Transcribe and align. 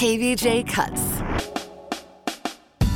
KVJ 0.00 0.64
Cuts. 0.66 1.09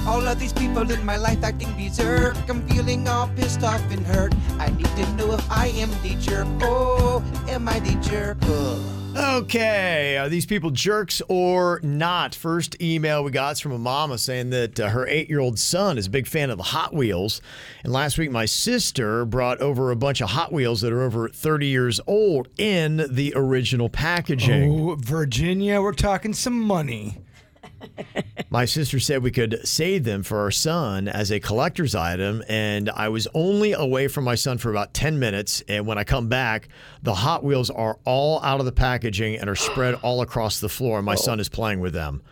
All 0.06 0.26
of 0.26 0.38
these 0.38 0.52
people 0.52 0.90
in 0.90 1.04
my 1.04 1.16
life 1.16 1.42
acting 1.42 1.72
berserk. 1.72 2.36
I'm 2.48 2.66
feeling 2.68 3.08
all 3.08 3.28
pissed 3.36 3.62
off 3.62 3.80
and 3.90 4.04
hurt. 4.06 4.34
I 4.58 4.68
need 4.70 4.84
to 4.84 5.12
know 5.14 5.32
if 5.32 5.50
I 5.50 5.68
am 5.68 5.90
the 6.02 6.14
jerk. 6.20 6.46
Oh, 6.60 7.24
am 7.48 7.66
I 7.68 7.78
the 7.80 7.94
jerk? 8.06 8.36
Oh. 8.42 9.00
Okay, 9.16 10.18
are 10.18 10.28
these 10.28 10.44
people 10.44 10.70
jerks 10.70 11.22
or 11.28 11.80
not? 11.84 12.34
First 12.34 12.82
email 12.82 13.22
we 13.22 13.30
got 13.30 13.52
is 13.52 13.60
from 13.60 13.70
a 13.72 13.78
mama 13.78 14.18
saying 14.18 14.50
that 14.50 14.78
uh, 14.78 14.88
her 14.88 15.06
eight 15.06 15.30
year 15.30 15.38
old 15.38 15.58
son 15.58 15.96
is 15.98 16.08
a 16.08 16.10
big 16.10 16.26
fan 16.26 16.50
of 16.50 16.58
the 16.58 16.64
Hot 16.64 16.92
Wheels. 16.92 17.40
And 17.84 17.92
last 17.92 18.18
week, 18.18 18.30
my 18.30 18.44
sister 18.44 19.24
brought 19.24 19.60
over 19.60 19.90
a 19.90 19.96
bunch 19.96 20.20
of 20.20 20.30
Hot 20.30 20.52
Wheels 20.52 20.80
that 20.80 20.92
are 20.92 21.02
over 21.02 21.28
30 21.28 21.66
years 21.66 22.00
old 22.06 22.48
in 22.58 23.06
the 23.08 23.32
original 23.36 23.88
packaging. 23.88 24.90
Oh, 24.90 24.96
Virginia, 24.98 25.80
we're 25.80 25.92
talking 25.92 26.34
some 26.34 26.60
money. 26.60 27.23
My 28.50 28.66
sister 28.66 29.00
said 29.00 29.22
we 29.22 29.30
could 29.30 29.66
save 29.66 30.04
them 30.04 30.22
for 30.22 30.38
our 30.38 30.50
son 30.50 31.08
as 31.08 31.32
a 31.32 31.40
collector's 31.40 31.94
item, 31.94 32.42
and 32.48 32.88
I 32.90 33.08
was 33.08 33.26
only 33.34 33.72
away 33.72 34.06
from 34.06 34.24
my 34.24 34.36
son 34.36 34.58
for 34.58 34.70
about 34.70 34.94
10 34.94 35.18
minutes. 35.18 35.62
And 35.68 35.86
when 35.86 35.98
I 35.98 36.04
come 36.04 36.28
back, 36.28 36.68
the 37.02 37.14
Hot 37.14 37.42
Wheels 37.42 37.70
are 37.70 37.98
all 38.04 38.40
out 38.42 38.60
of 38.60 38.66
the 38.66 38.72
packaging 38.72 39.36
and 39.36 39.50
are 39.50 39.56
spread 39.56 39.94
all 40.02 40.20
across 40.20 40.60
the 40.60 40.68
floor, 40.68 40.98
and 40.98 41.06
my 41.06 41.16
son 41.16 41.40
is 41.40 41.48
playing 41.48 41.80
with 41.80 41.94
them. 41.94 42.22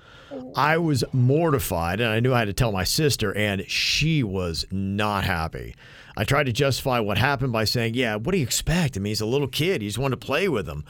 I 0.55 0.79
was 0.79 1.03
mortified, 1.13 2.01
and 2.01 2.11
I 2.11 2.21
knew 2.21 2.33
I 2.33 2.41
had 2.41 2.45
to 2.47 2.53
tell 2.53 2.73
my 2.73 2.85
sister, 2.85 3.37
and 3.37 3.69
she 3.69 4.23
was 4.23 4.65
not 4.71 5.25
happy. 5.25 5.75
I 6.17 6.25
tried 6.25 6.47
to 6.47 6.53
justify 6.53 7.01
what 7.01 7.19
happened 7.19 7.53
by 7.53 7.65
saying, 7.65 7.95
Yeah, 7.95 8.17
what 8.17 8.33
do 8.33 8.39
you 8.39 8.45
expect? 8.45 8.97
I 8.97 9.01
mean, 9.01 9.11
he's 9.11 9.21
a 9.21 9.27
little 9.27 9.49
kid, 9.49 9.83
he 9.83 9.89
just 9.89 9.99
wanted 9.99 10.21
to 10.21 10.27
play 10.27 10.49
with 10.49 10.67
them. 10.67 10.85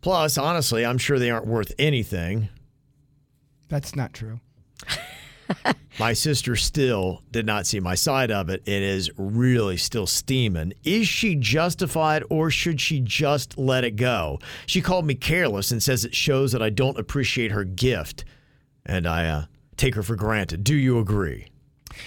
Plus, 0.00 0.38
honestly, 0.38 0.86
I'm 0.86 0.98
sure 0.98 1.18
they 1.18 1.30
aren't 1.30 1.46
worth 1.46 1.72
anything. 1.78 2.48
That's 3.68 3.94
not 3.94 4.12
true. 4.12 4.40
My 5.98 6.12
sister 6.12 6.54
still 6.54 7.22
did 7.32 7.44
not 7.44 7.66
see 7.66 7.80
my 7.80 7.96
side 7.96 8.30
of 8.30 8.50
it. 8.50 8.62
It 8.66 8.82
is 8.82 9.10
really 9.16 9.76
still 9.76 10.06
steaming. 10.06 10.74
Is 10.84 11.08
she 11.08 11.34
justified 11.34 12.22
or 12.30 12.50
should 12.50 12.80
she 12.80 13.00
just 13.00 13.58
let 13.58 13.82
it 13.82 13.96
go? 13.96 14.38
She 14.66 14.80
called 14.80 15.06
me 15.06 15.16
careless 15.16 15.72
and 15.72 15.82
says 15.82 16.04
it 16.04 16.14
shows 16.14 16.52
that 16.52 16.62
I 16.62 16.70
don't 16.70 16.98
appreciate 16.98 17.50
her 17.50 17.64
gift 17.64 18.24
and 18.86 19.08
I 19.08 19.26
uh, 19.26 19.44
take 19.76 19.96
her 19.96 20.04
for 20.04 20.14
granted. 20.14 20.62
Do 20.62 20.76
you 20.76 20.98
agree? 20.98 21.48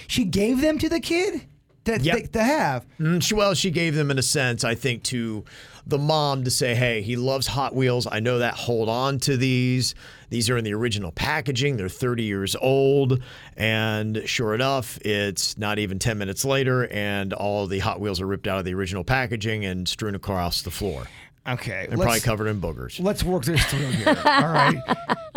She 0.08 0.24
gave 0.24 0.62
them 0.62 0.78
to 0.80 0.88
the 0.88 1.02
kid 1.02 1.46
to, 1.86 2.00
Yep. 2.00 2.32
to 2.34 2.44
have. 2.44 2.86
Mm, 3.00 3.22
she, 3.24 3.34
well, 3.34 3.54
she 3.54 3.72
gave 3.72 3.96
them 3.96 4.12
in 4.12 4.18
a 4.20 4.24
sense, 4.24 4.64
I 4.64 4.76
think, 4.76 5.04
to 5.04 5.44
the 5.88 5.98
mom 5.98 6.44
to 6.44 6.52
say, 6.52 6.76
hey, 6.76 7.02
he 7.02 7.16
loves 7.16 7.48
Hot 7.48 7.76
Wheels. 7.76 8.08
I 8.10 8.20
know 8.20 8.38
that. 8.40 8.54
Hold 8.54 8.88
on 8.88 9.20
to 9.22 9.36
these. 9.36 9.96
These 10.30 10.50
are 10.50 10.58
in 10.58 10.64
the 10.64 10.74
original 10.74 11.12
packaging. 11.12 11.78
They're 11.78 11.90
30 11.90 12.24
years 12.24 12.56
old. 12.62 13.22
And 13.58 14.22
sure 14.26 14.54
enough, 14.54 14.98
it's 15.00 15.58
not 15.58 15.80
even 15.80 15.98
10 16.00 16.18
minutes 16.18 16.46
later, 16.46 16.88
and 16.92 17.34
all 17.34 17.66
the 17.68 17.80
Hot 17.80 18.00
Wheels 18.00 18.22
are 18.22 18.28
ripped 18.28 18.48
out 18.48 18.60
of 18.60 18.66
the 18.66 18.74
original 18.76 19.04
packaging 19.04 19.66
and 19.66 19.88
strewn 19.88 20.14
across 20.16 20.62
the 20.62 20.72
floor. 20.72 21.08
Okay, 21.48 21.88
They're 21.90 21.98
probably 21.98 22.20
covered 22.20 22.48
in 22.48 22.62
boogers. 22.62 23.00
Let's 23.04 23.24
work 23.24 23.44
this 23.46 23.64
through 23.66 23.80
here. 23.80 24.10
All 24.26 24.48
right. 24.48 24.78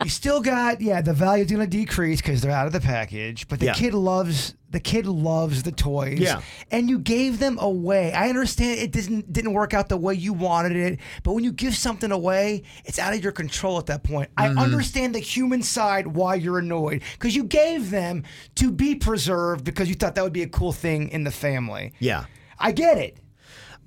You 0.03 0.11
still 0.11 0.43
got 0.43 0.83
yeah, 0.83 1.01
the 1.01 1.15
value's 1.15 1.51
gonna 1.51 1.67
decrease 1.67 2.21
because 2.21 2.43
they're 2.43 2.51
out 2.53 2.67
of 2.67 2.75
the 2.75 2.81
package, 2.81 3.49
but 3.49 3.59
the 3.59 3.67
Yeah. 3.67 3.73
kid 3.73 3.95
loves 3.95 4.55
the 4.71 4.81
kid 4.81 5.07
loves 5.07 5.63
the 5.63 5.73
toys. 5.73 6.19
Yeah. 6.19 6.43
And 6.71 6.91
you 6.91 6.99
gave 6.99 7.39
them 7.39 7.59
away. 7.59 8.13
I 8.13 8.29
understand 8.29 8.81
it 8.81 8.93
didn't 8.93 9.33
didn't 9.33 9.55
work 9.55 9.73
out 9.73 9.89
the 9.89 9.97
way 9.97 10.13
you 10.15 10.35
wanted 10.35 10.77
it, 10.77 11.01
but 11.23 11.33
when 11.33 11.43
you 11.43 11.53
give 11.53 11.75
something 11.75 12.11
away, 12.13 12.65
it's 12.85 12.99
out 12.99 13.15
of 13.15 13.23
your 13.23 13.33
control 13.33 13.79
at 13.79 13.87
that 13.87 14.03
point. 14.03 14.29
Mm-hmm. 14.35 14.59
I 14.59 14.63
understand 14.63 15.15
the 15.15 15.21
human 15.21 15.63
side 15.63 16.07
why 16.09 16.35
you're 16.35 16.59
annoyed 16.59 17.03
because 17.15 17.35
you 17.35 17.45
gave 17.45 17.89
them 17.91 18.25
to 18.57 18.71
be 18.71 18.95
preserved 18.95 19.65
because 19.65 19.89
you 19.89 19.95
thought 19.95 20.17
that 20.17 20.25
would 20.25 20.35
be 20.35 20.43
a 20.43 20.49
cool 20.49 20.73
thing 20.73 21.09
in 21.09 21.25
the 21.25 21.31
family. 21.31 21.95
Yeah. 21.99 22.27
I 22.59 22.73
get 22.73 22.99
it. 22.99 23.19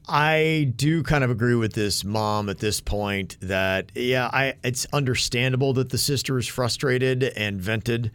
I 0.09 0.71
do 0.75 1.03
kind 1.03 1.23
of 1.23 1.29
agree 1.29 1.55
with 1.55 1.73
this 1.73 2.03
mom 2.03 2.49
at 2.49 2.59
this 2.59 2.79
point 2.81 3.37
that 3.41 3.91
yeah, 3.95 4.29
I 4.31 4.53
it's 4.63 4.87
understandable 4.93 5.73
that 5.73 5.89
the 5.89 5.97
sister 5.97 6.37
is 6.37 6.47
frustrated 6.47 7.23
and 7.23 7.59
vented, 7.59 8.11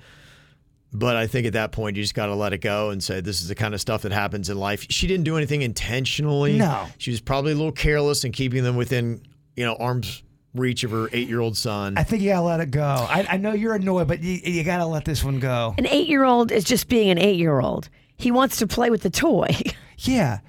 but 0.93 1.17
I 1.17 1.27
think 1.27 1.47
at 1.47 1.53
that 1.53 1.73
point 1.73 1.97
you 1.97 2.03
just 2.03 2.15
got 2.15 2.27
to 2.27 2.35
let 2.35 2.53
it 2.53 2.59
go 2.59 2.91
and 2.91 3.03
say 3.03 3.21
this 3.21 3.43
is 3.43 3.49
the 3.49 3.55
kind 3.55 3.75
of 3.75 3.81
stuff 3.81 4.03
that 4.03 4.13
happens 4.13 4.49
in 4.49 4.59
life. 4.59 4.87
She 4.91 5.07
didn't 5.07 5.25
do 5.25 5.37
anything 5.37 5.63
intentionally. 5.63 6.57
No. 6.57 6.87
She 6.99 7.11
was 7.11 7.21
probably 7.21 7.53
a 7.53 7.57
little 7.57 7.73
careless 7.73 8.25
in 8.25 8.33
keeping 8.33 8.63
them 8.65 8.77
within, 8.77 9.23
you 9.57 9.65
know, 9.67 9.75
arm's 9.75 10.23
reach 10.55 10.85
of 10.85 10.91
her 10.91 11.09
8-year-old 11.09 11.57
son. 11.57 11.97
I 11.97 12.03
think 12.03 12.23
you 12.23 12.29
gotta 12.29 12.43
let 12.43 12.61
it 12.61 12.71
go. 12.71 12.83
I, 12.85 13.27
I 13.31 13.37
know 13.39 13.53
you're 13.53 13.75
annoyed, 13.75 14.07
but 14.09 14.23
you, 14.23 14.33
you 14.45 14.65
gotta 14.65 14.87
let 14.87 15.05
this 15.05 15.25
one 15.25 15.41
go. 15.41 15.75
An 15.79 15.87
eight 15.87 16.09
year 16.09 16.25
old 16.25 16.53
is 16.53 16.65
just 16.65 16.89
being 16.89 17.11
an 17.11 17.19
eight 17.19 17.37
year 17.39 17.61
old. 17.61 17.89
He 18.19 18.31
wants 18.31 18.59
to 18.59 18.67
play 18.67 18.89
with 18.91 19.03
the 19.03 19.11
toy. 19.11 19.49
Yeah, 20.05 20.41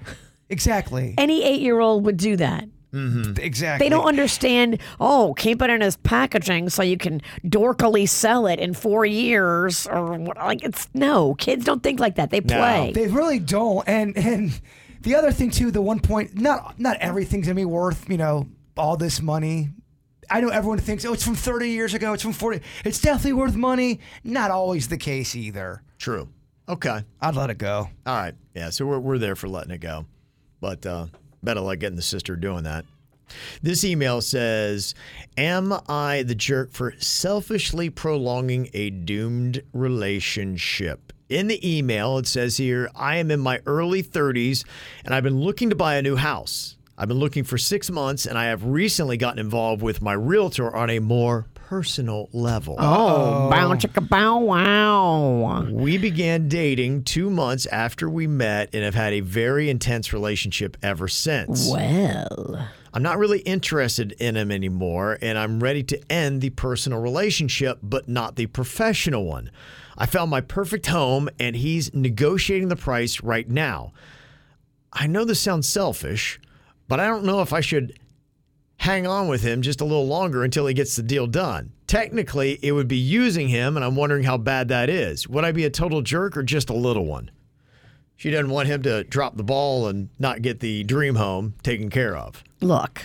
exactly. 0.54 1.14
Any 1.18 1.44
eight 1.44 1.60
year 1.60 1.80
old 1.80 2.06
would 2.06 2.16
do 2.16 2.36
that. 2.36 2.68
Mm-hmm. 2.92 3.40
Exactly. 3.40 3.84
They 3.84 3.90
don't 3.90 4.06
understand, 4.06 4.78
oh, 5.00 5.34
keep 5.36 5.60
it 5.60 5.68
in 5.68 5.80
his 5.80 5.96
packaging 5.96 6.70
so 6.70 6.84
you 6.84 6.96
can 6.96 7.20
dorkily 7.44 8.08
sell 8.08 8.46
it 8.46 8.60
in 8.60 8.72
four 8.72 9.04
years 9.04 9.88
or 9.88 10.12
what. 10.14 10.36
Like, 10.36 10.62
it's 10.62 10.88
no, 10.94 11.34
kids 11.34 11.64
don't 11.64 11.82
think 11.82 11.98
like 11.98 12.14
that. 12.14 12.30
They 12.30 12.40
play. 12.40 12.92
They 12.94 13.08
really 13.08 13.40
don't. 13.40 13.86
And 13.88 14.16
and 14.16 14.60
the 15.02 15.16
other 15.16 15.32
thing 15.32 15.50
too, 15.50 15.72
the 15.72 15.82
one 15.82 15.98
point, 15.98 16.38
not 16.40 16.78
not 16.78 16.96
everything's 16.98 17.46
gonna 17.46 17.56
be 17.56 17.64
worth 17.64 18.08
you 18.08 18.16
know 18.16 18.46
all 18.76 18.96
this 18.96 19.20
money. 19.20 19.70
I 20.30 20.40
know 20.40 20.48
everyone 20.48 20.78
thinks, 20.78 21.04
oh, 21.04 21.12
it's 21.12 21.24
from 21.24 21.34
30 21.34 21.68
years 21.68 21.92
ago. 21.92 22.14
It's 22.14 22.22
from 22.22 22.32
40. 22.32 22.62
It's 22.84 22.98
definitely 22.98 23.34
worth 23.34 23.56
money. 23.56 24.00
Not 24.22 24.50
always 24.50 24.88
the 24.88 24.96
case 24.96 25.36
either. 25.36 25.82
True. 25.98 26.28
Okay. 26.66 27.04
I'd 27.20 27.36
let 27.36 27.50
it 27.50 27.58
go. 27.58 27.90
All 28.06 28.16
right. 28.16 28.34
Yeah. 28.54 28.70
So 28.70 28.86
we're, 28.86 28.98
we're 29.00 29.18
there 29.18 29.36
for 29.36 29.48
letting 29.48 29.72
it 29.72 29.82
go. 29.82 30.06
But 30.64 30.86
uh, 30.86 31.08
better 31.42 31.60
like 31.60 31.80
getting 31.80 31.96
the 31.96 32.00
sister 32.00 32.36
doing 32.36 32.64
that. 32.64 32.86
This 33.60 33.84
email 33.84 34.22
says 34.22 34.94
Am 35.36 35.74
I 35.90 36.22
the 36.22 36.34
jerk 36.34 36.72
for 36.72 36.94
selfishly 36.98 37.90
prolonging 37.90 38.70
a 38.72 38.88
doomed 38.88 39.62
relationship? 39.74 41.12
In 41.28 41.48
the 41.48 41.60
email, 41.78 42.16
it 42.16 42.26
says 42.26 42.56
here, 42.56 42.90
I 42.94 43.16
am 43.16 43.30
in 43.30 43.40
my 43.40 43.60
early 43.66 44.02
30s 44.02 44.64
and 45.04 45.14
I've 45.14 45.22
been 45.22 45.40
looking 45.40 45.68
to 45.68 45.76
buy 45.76 45.96
a 45.96 46.02
new 46.02 46.16
house. 46.16 46.78
I've 46.96 47.08
been 47.08 47.18
looking 47.18 47.42
for 47.44 47.58
six 47.58 47.90
months 47.90 48.24
and 48.24 48.38
I 48.38 48.44
have 48.46 48.64
recently 48.64 49.16
gotten 49.16 49.40
involved 49.40 49.82
with 49.82 50.00
my 50.00 50.12
realtor 50.12 50.74
on 50.74 50.90
a 50.90 51.00
more 51.00 51.46
personal 51.54 52.28
level. 52.32 52.76
oh, 52.78 53.46
oh 53.46 53.50
bow 53.50 53.72
chicka 53.74 54.08
bow 54.08 54.38
wow. 54.38 55.66
We 55.70 55.98
began 55.98 56.48
dating 56.48 57.04
two 57.04 57.30
months 57.30 57.66
after 57.66 58.08
we 58.08 58.26
met 58.26 58.70
and 58.72 58.84
have 58.84 58.94
had 58.94 59.12
a 59.12 59.20
very 59.20 59.70
intense 59.70 60.12
relationship 60.12 60.76
ever 60.82 61.08
since. 61.08 61.68
Well, 61.68 62.68
I'm 62.92 63.02
not 63.02 63.18
really 63.18 63.40
interested 63.40 64.12
in 64.20 64.36
him 64.36 64.52
anymore, 64.52 65.18
and 65.20 65.36
I'm 65.36 65.60
ready 65.60 65.82
to 65.82 66.12
end 66.12 66.42
the 66.42 66.50
personal 66.50 67.00
relationship, 67.00 67.80
but 67.82 68.08
not 68.08 68.36
the 68.36 68.46
professional 68.46 69.24
one. 69.24 69.50
I 69.98 70.06
found 70.06 70.30
my 70.30 70.40
perfect 70.40 70.86
home, 70.86 71.28
and 71.40 71.56
he's 71.56 71.92
negotiating 71.92 72.68
the 72.68 72.76
price 72.76 73.20
right 73.20 73.48
now. 73.48 73.92
I 74.92 75.08
know 75.08 75.24
this 75.24 75.40
sounds 75.40 75.68
selfish, 75.68 76.38
but 76.88 77.00
I 77.00 77.06
don't 77.06 77.24
know 77.24 77.40
if 77.40 77.52
I 77.52 77.60
should 77.60 77.98
hang 78.78 79.06
on 79.06 79.28
with 79.28 79.42
him 79.42 79.62
just 79.62 79.80
a 79.80 79.84
little 79.84 80.06
longer 80.06 80.44
until 80.44 80.66
he 80.66 80.74
gets 80.74 80.96
the 80.96 81.02
deal 81.02 81.26
done. 81.26 81.72
Technically, 81.86 82.58
it 82.62 82.72
would 82.72 82.88
be 82.88 82.96
using 82.96 83.48
him, 83.48 83.76
and 83.76 83.84
I'm 83.84 83.96
wondering 83.96 84.24
how 84.24 84.36
bad 84.36 84.68
that 84.68 84.90
is. 84.90 85.28
Would 85.28 85.44
I 85.44 85.52
be 85.52 85.64
a 85.64 85.70
total 85.70 86.02
jerk 86.02 86.36
or 86.36 86.42
just 86.42 86.70
a 86.70 86.74
little 86.74 87.06
one? 87.06 87.30
She 88.16 88.30
doesn't 88.30 88.50
want 88.50 88.68
him 88.68 88.82
to 88.82 89.04
drop 89.04 89.36
the 89.36 89.42
ball 89.42 89.88
and 89.88 90.08
not 90.18 90.42
get 90.42 90.60
the 90.60 90.84
dream 90.84 91.16
home 91.16 91.54
taken 91.62 91.90
care 91.90 92.16
of. 92.16 92.42
look, 92.60 93.02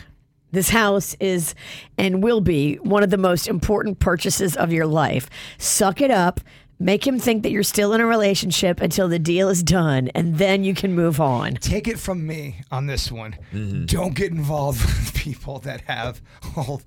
this 0.52 0.70
house 0.70 1.16
is 1.20 1.54
and 1.98 2.24
will 2.24 2.42
be 2.42 2.76
one 2.78 3.04
of 3.04 3.12
the 3.12 3.18
most 3.18 3.48
important 3.48 4.00
purchases 4.00 4.58
of 4.58 4.74
your 4.74 4.88
life. 4.88 5.30
Suck 5.60 6.02
it 6.02 6.10
up. 6.10 6.40
Make 6.82 7.06
him 7.06 7.20
think 7.20 7.44
that 7.44 7.52
you're 7.52 7.62
still 7.62 7.94
in 7.94 8.00
a 8.00 8.06
relationship 8.06 8.80
until 8.80 9.10
the 9.10 9.20
deal 9.20 9.50
is 9.50 9.64
done, 9.64 10.08
and 10.16 10.38
then 10.38 10.64
you 10.64 10.74
can 10.74 10.94
move 10.94 11.20
on. 11.20 11.56
Take 11.56 11.90
it 11.90 12.00
from 12.00 12.26
me 12.26 12.62
on 12.72 12.86
this 12.86 13.12
one. 13.12 13.36
Mm-hmm. 13.52 13.86
Don't 13.86 14.16
get 14.16 14.32
involved 14.32 14.80
with 14.86 15.14
people 15.14 15.60
that 15.60 15.82
have. 15.82 16.22
Oh, 16.56 16.80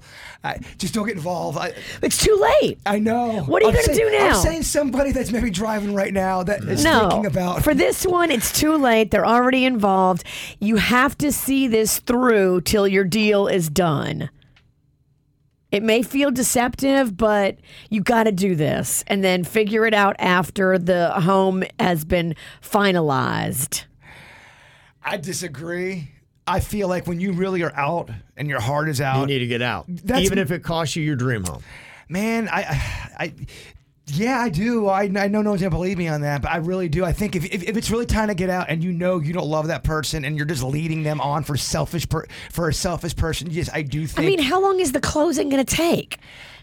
I, 0.43 0.61
just 0.79 0.95
don't 0.95 1.07
get 1.07 1.17
involved. 1.17 1.59
I, 1.59 1.75
It's 2.01 2.17
too 2.17 2.35
late. 2.63 2.79
I 2.87 2.99
know. 3.01 3.43
What 3.43 3.63
are 3.63 3.71
you 3.71 3.75
gonna 3.75 3.95
do 3.95 4.11
now? 4.11 4.29
I'm 4.29 4.35
saying 4.43 4.63
somebody 4.63 5.13
that's 5.13 5.31
maybe 5.31 5.51
driving 5.51 5.95
right 5.95 6.15
now 6.15 6.43
that 6.43 6.65
is 6.65 6.83
no, 6.83 7.11
thinking 7.11 7.27
about. 7.27 7.63
for 7.63 7.75
this 7.75 8.07
one, 8.07 8.31
it's 8.31 8.51
too 8.59 8.77
late. 8.77 9.11
They're 9.11 9.27
already 9.27 9.67
involved. 9.67 10.25
You 10.59 10.77
have 10.77 11.19
to 11.19 11.31
see 11.31 11.69
this 11.69 11.99
through 11.99 12.63
till 12.63 12.89
your 12.89 13.05
deal 13.05 13.47
is 13.47 13.69
done. 13.69 14.31
It 15.73 15.83
may 15.83 16.03
feel 16.03 16.31
deceptive, 16.31 17.17
but 17.17 17.57
you 17.89 18.03
got 18.03 18.25
to 18.25 18.33
do 18.33 18.55
this 18.55 19.03
and 19.07 19.25
then 19.25 19.43
figure 19.43 19.87
it 19.87 19.95
out 19.95 20.15
after 20.19 20.79
the 20.79 21.11
home 21.13 21.65
has 21.81 22.05
been 22.05 22.37
finalized. 22.61 23.85
I 25.03 25.17
disagree. 25.17 26.11
I 26.47 26.61
feel 26.61 26.89
like 26.89 27.07
when 27.07 27.21
you 27.21 27.33
really 27.33 27.63
are 27.63 27.75
out 27.75 28.11
and 28.37 28.49
your 28.49 28.61
heart 28.61 28.89
is 28.89 29.01
out, 29.01 29.21
You 29.21 29.27
need 29.27 29.39
to 29.39 29.47
get 29.47 29.63
out, 29.63 29.87
even 29.89 30.39
if 30.39 30.51
it 30.51 30.63
costs 30.63 30.95
you 30.95 31.03
your 31.03 31.17
dream 31.17 31.45
home. 31.45 31.63
man, 32.09 32.49
I, 32.51 32.63
I, 33.19 33.33
yeah, 34.07 34.41
I 34.41 34.49
do. 34.49 34.89
I, 34.89 35.03
I 35.03 35.29
know 35.29 35.43
no 35.43 35.51
one's 35.51 35.63
gonna 35.63 35.71
believe 35.71 35.97
me 35.97 36.09
on 36.09 36.23
that, 36.23 36.43
but 36.43 36.51
I 36.51 36.57
really 36.57 36.89
do. 36.89 37.05
I 37.05 37.13
think 37.13 37.37
if, 37.37 37.45
if, 37.45 37.63
if 37.63 37.77
it's 37.77 37.91
really 37.91 38.07
time 38.07 38.29
to 38.29 38.35
get 38.35 38.51
out 38.51 38.67
and 38.69 38.83
you 38.83 38.93
know 38.93 39.21
you 39.21 39.33
don't 39.33 39.49
love 39.49 39.69
that 39.69 39.85
person 39.85 40.25
and 40.25 40.37
you're 40.37 40.47
just 40.47 40.63
leading 40.63 41.03
them 41.03 41.21
on 41.21 41.45
for 41.45 41.57
selfish 41.57 42.09
per, 42.09 42.27
for 42.51 42.69
a 42.69 42.75
selfish 42.75 43.15
person, 43.15 43.51
yes, 43.51 43.71
I 43.73 43.83
do 43.83 44.07
think. 44.07 44.27
I 44.27 44.31
mean, 44.31 44.43
how 44.43 44.61
long 44.61 44.81
is 44.81 44.93
the 44.93 45.01
closing 45.01 45.49
going 45.49 45.65
to 45.65 45.77
take? 45.77 46.19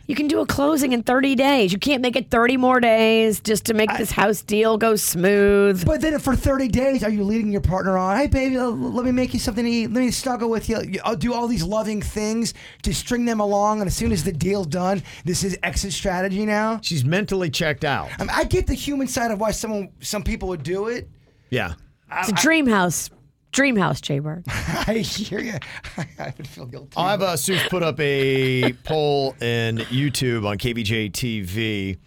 You 0.09 0.15
can 0.15 0.27
do 0.27 0.39
a 0.39 0.45
closing 0.47 0.91
in 0.91 1.03
30 1.03 1.35
days. 1.35 1.71
You 1.71 1.77
can't 1.77 2.01
make 2.01 2.15
it 2.15 2.31
30 2.31 2.57
more 2.57 2.79
days 2.79 3.39
just 3.39 3.65
to 3.65 3.75
make 3.75 3.95
this 3.95 4.09
house 4.09 4.41
deal 4.41 4.75
go 4.75 4.95
smooth. 4.95 5.85
But 5.85 6.01
then 6.01 6.17
for 6.17 6.35
30 6.35 6.67
days, 6.67 7.03
are 7.03 7.11
you 7.11 7.23
leading 7.23 7.51
your 7.51 7.61
partner 7.61 7.95
on? 7.95 8.17
Hey, 8.17 8.25
baby, 8.25 8.57
uh, 8.57 8.69
let 8.69 9.05
me 9.05 9.11
make 9.11 9.35
you 9.35 9.39
something 9.39 9.63
to 9.63 9.69
eat. 9.69 9.91
Let 9.91 10.03
me 10.03 10.09
snuggle 10.09 10.49
with 10.49 10.67
you. 10.67 10.99
I'll 11.05 11.15
do 11.15 11.31
all 11.31 11.47
these 11.47 11.61
loving 11.61 12.01
things 12.01 12.55
to 12.81 12.91
string 12.91 13.25
them 13.25 13.39
along. 13.39 13.81
And 13.81 13.87
as 13.87 13.95
soon 13.95 14.11
as 14.11 14.23
the 14.23 14.31
deal's 14.31 14.65
done, 14.65 15.03
this 15.25 15.43
is 15.43 15.55
exit 15.61 15.93
strategy 15.93 16.43
now. 16.43 16.79
She's 16.81 17.05
mentally 17.05 17.51
checked 17.51 17.85
out. 17.85 18.09
I, 18.17 18.23
mean, 18.23 18.31
I 18.33 18.45
get 18.45 18.65
the 18.65 18.73
human 18.73 19.05
side 19.07 19.29
of 19.29 19.39
why 19.39 19.51
someone, 19.51 19.89
some 19.99 20.23
people 20.23 20.47
would 20.47 20.63
do 20.63 20.87
it. 20.87 21.07
Yeah. 21.51 21.75
It's 22.11 22.29
a 22.29 22.33
dream 22.33 22.65
house. 22.65 23.11
Dream 23.51 23.75
house, 23.75 23.99
Jaybird. 24.01 24.45
I 24.47 24.99
hear 24.99 25.39
you. 25.39 25.53
I 26.19 26.33
would 26.37 26.47
feel 26.47 26.65
guilty. 26.65 26.93
I'll 26.95 27.09
have 27.09 27.21
uh, 27.21 27.33
Seuss 27.33 27.67
put 27.69 27.83
up 27.83 27.99
a 27.99 28.73
poll 28.83 29.35
in 29.41 29.77
YouTube 29.77 30.45
on 30.47 30.57
KVJ 30.57 31.11
TV. 31.11 31.97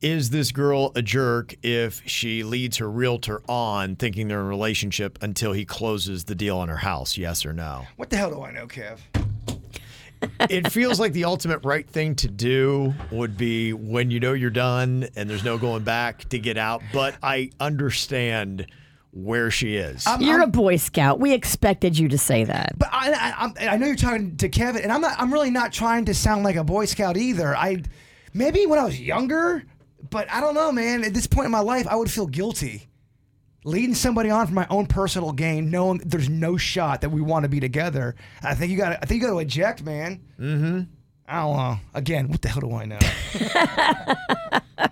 Is 0.00 0.30
this 0.30 0.50
girl 0.50 0.92
a 0.94 1.02
jerk 1.02 1.54
if 1.62 2.00
she 2.08 2.42
leads 2.42 2.78
her 2.78 2.90
realtor 2.90 3.42
on 3.46 3.96
thinking 3.96 4.28
they're 4.28 4.40
in 4.40 4.46
a 4.46 4.48
relationship 4.48 5.18
until 5.22 5.52
he 5.52 5.66
closes 5.66 6.24
the 6.24 6.34
deal 6.34 6.56
on 6.56 6.70
her 6.70 6.78
house? 6.78 7.18
Yes 7.18 7.44
or 7.44 7.52
no? 7.52 7.86
what 7.96 8.08
the 8.08 8.16
hell 8.16 8.30
do 8.30 8.42
I 8.42 8.50
know, 8.50 8.66
Kev? 8.66 8.98
It 10.48 10.70
feels 10.72 11.00
like 11.00 11.12
the 11.12 11.24
ultimate 11.24 11.58
right 11.64 11.88
thing 11.88 12.14
to 12.16 12.28
do 12.28 12.94
would 13.10 13.36
be 13.36 13.72
when 13.72 14.10
you 14.10 14.20
know 14.20 14.32
you're 14.32 14.50
done 14.50 15.08
and 15.16 15.28
there's 15.28 15.44
no 15.44 15.58
going 15.58 15.82
back 15.84 16.28
to 16.30 16.38
get 16.38 16.56
out. 16.56 16.82
But 16.92 17.16
I 17.22 17.50
understand 17.60 18.66
where 19.12 19.50
she 19.50 19.76
is. 19.76 20.06
You're 20.20 20.42
a 20.42 20.46
Boy 20.46 20.76
Scout. 20.76 21.18
We 21.20 21.32
expected 21.32 21.98
you 21.98 22.08
to 22.08 22.18
say 22.18 22.44
that. 22.44 22.74
But 22.78 22.88
I, 22.92 23.12
I, 23.12 23.66
I'm- 23.66 23.80
know 23.80 23.86
you're 23.86 23.96
talking 23.96 24.36
to 24.38 24.48
Kevin, 24.48 24.82
and 24.82 24.92
I'm 24.92 25.00
not. 25.00 25.18
I'm 25.20 25.32
really 25.32 25.50
not 25.50 25.72
trying 25.72 26.04
to 26.06 26.14
sound 26.14 26.44
like 26.44 26.56
a 26.56 26.64
Boy 26.64 26.84
Scout 26.84 27.16
either. 27.16 27.56
I 27.56 27.82
maybe 28.34 28.66
when 28.66 28.78
I 28.78 28.84
was 28.84 29.00
younger, 29.00 29.64
but 30.10 30.30
I 30.30 30.40
don't 30.40 30.54
know, 30.54 30.70
man. 30.72 31.04
At 31.04 31.14
this 31.14 31.26
point 31.26 31.46
in 31.46 31.52
my 31.52 31.60
life, 31.60 31.86
I 31.88 31.96
would 31.96 32.10
feel 32.10 32.26
guilty 32.26 32.86
leading 33.64 33.94
somebody 33.94 34.30
on 34.30 34.46
for 34.46 34.54
my 34.54 34.66
own 34.70 34.86
personal 34.86 35.32
gain, 35.32 35.70
knowing 35.70 35.98
there's 36.04 36.30
no 36.30 36.56
shot 36.56 37.02
that 37.02 37.10
we 37.10 37.20
want 37.20 37.42
to 37.42 37.48
be 37.48 37.60
together. 37.60 38.14
I 38.42 38.54
think 38.54 38.70
you 38.70 38.78
got. 38.78 38.92
I 39.02 39.06
think 39.06 39.20
you 39.20 39.28
got 39.28 39.34
to 39.34 39.38
eject, 39.40 39.82
man. 39.82 40.20
Mm-hmm. 40.38 40.80
I 41.26 41.40
don't 41.42 41.56
know. 41.56 41.76
Again, 41.94 42.28
what 42.28 42.42
the 42.42 42.48
hell 42.48 42.60
do 42.60 42.72
I 42.72 42.84
know? 42.86 42.98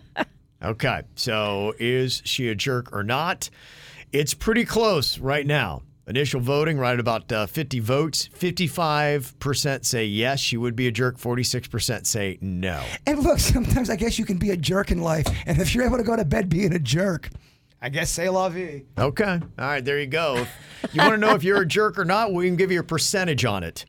Okay, 0.60 1.02
so 1.14 1.72
is 1.78 2.20
she 2.24 2.48
a 2.48 2.54
jerk 2.56 2.92
or 2.92 3.04
not? 3.04 3.48
It's 4.12 4.32
pretty 4.32 4.64
close 4.64 5.18
right 5.18 5.46
now. 5.46 5.82
Initial 6.06 6.40
voting, 6.40 6.78
right 6.78 6.94
at 6.94 7.00
about 7.00 7.30
uh, 7.30 7.46
50 7.46 7.80
votes. 7.80 8.30
55% 8.34 9.84
say 9.84 10.06
yes, 10.06 10.40
she 10.40 10.56
would 10.56 10.74
be 10.74 10.86
a 10.86 10.90
jerk. 10.90 11.18
46% 11.18 12.06
say 12.06 12.38
no. 12.40 12.82
and 13.06 13.18
look, 13.18 13.38
sometimes 13.38 13.90
I 13.90 13.96
guess 13.96 14.18
you 14.18 14.24
can 14.24 14.38
be 14.38 14.50
a 14.50 14.56
jerk 14.56 14.90
in 14.90 15.02
life, 15.02 15.26
and 15.46 15.60
if 15.60 15.74
you're 15.74 15.84
able 15.84 15.98
to 15.98 16.02
go 16.04 16.16
to 16.16 16.24
bed 16.24 16.48
being 16.48 16.72
a 16.72 16.78
jerk, 16.78 17.28
I 17.82 17.90
guess 17.90 18.10
say 18.10 18.30
la 18.30 18.48
vie. 18.48 18.84
Okay, 18.96 19.24
all 19.24 19.40
right, 19.58 19.84
there 19.84 20.00
you 20.00 20.06
go. 20.06 20.46
You 20.92 21.02
want 21.02 21.12
to 21.12 21.18
know 21.18 21.34
if 21.34 21.44
you're 21.44 21.60
a 21.60 21.66
jerk 21.66 21.98
or 21.98 22.06
not, 22.06 22.32
we 22.32 22.46
can 22.46 22.56
give 22.56 22.72
you 22.72 22.80
a 22.80 22.84
percentage 22.84 23.44
on 23.44 23.62
it. 23.62 23.84